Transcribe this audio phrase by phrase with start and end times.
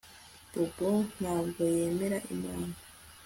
[0.51, 2.73] Bobo ntabwo yemera Imana